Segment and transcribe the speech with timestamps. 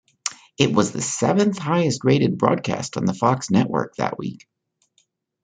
[0.57, 4.47] It was the seventh highest-rated broadcast on the Fox network that week.